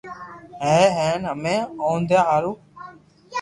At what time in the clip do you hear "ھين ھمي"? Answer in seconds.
0.95-1.55